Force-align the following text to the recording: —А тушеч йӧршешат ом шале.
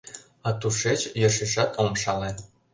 —А 0.47 0.49
тушеч 0.59 1.01
йӧршешат 1.19 1.69
ом 1.83 1.91
шале. 2.01 2.29